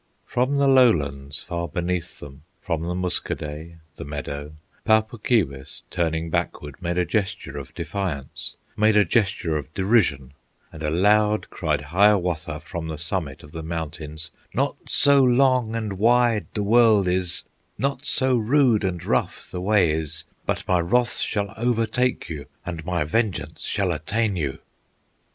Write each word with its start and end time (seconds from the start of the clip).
From 0.25 0.55
the 0.55 0.67
lowlands 0.67 1.43
far 1.43 1.67
beneath 1.67 2.19
them, 2.21 2.41
From 2.59 2.87
the 2.87 2.95
Muskoday, 2.95 3.75
the 3.97 4.03
meadow, 4.03 4.53
Pau 4.83 5.01
Puk 5.01 5.23
Keewis, 5.23 5.83
turning 5.91 6.31
backward, 6.31 6.81
Made 6.81 6.97
a 6.97 7.05
gesture 7.05 7.59
of 7.59 7.75
defiance, 7.75 8.55
Made 8.75 8.97
a 8.97 9.05
gesture 9.05 9.57
of 9.57 9.71
derision; 9.75 10.33
And 10.73 10.81
aloud 10.81 11.51
cried 11.51 11.81
Hiawatha, 11.81 12.61
From 12.61 12.87
the 12.87 12.97
summit 12.97 13.43
of 13.43 13.51
the 13.51 13.61
mountains: 13.61 14.31
"Not 14.55 14.75
so 14.89 15.21
long 15.23 15.75
and 15.75 15.99
wide 15.99 16.47
the 16.55 16.63
world 16.63 17.07
is, 17.07 17.43
Not 17.77 18.03
so 18.03 18.35
rude 18.37 18.83
and 18.83 19.05
rough 19.05 19.51
the 19.51 19.61
way 19.61 19.91
is, 19.91 20.23
But 20.47 20.67
my 20.67 20.79
wrath 20.79 21.17
shall 21.19 21.53
overtake 21.55 22.27
you, 22.27 22.47
And 22.65 22.83
my 22.83 23.03
vengeance 23.03 23.65
shall 23.65 23.91
attain 23.91 24.35
you!" 24.35 24.57